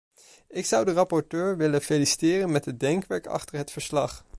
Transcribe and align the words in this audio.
Ik 0.47 0.65
zou 0.65 0.85
de 0.85 0.91
rapporteur 0.91 1.57
willen 1.57 1.81
feliciteren 1.81 2.51
met 2.51 2.65
het 2.65 2.79
denkwerk 2.79 3.27
achter 3.27 3.57
het 3.57 3.71
verslag. 3.71 4.25